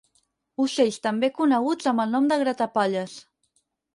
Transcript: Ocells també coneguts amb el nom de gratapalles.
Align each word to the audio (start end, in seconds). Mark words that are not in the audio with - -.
Ocells 0.63 0.95
també 1.07 1.29
coneguts 1.35 1.91
amb 1.93 2.03
el 2.05 2.11
nom 2.15 2.31
de 2.33 2.39
gratapalles. 2.45 3.15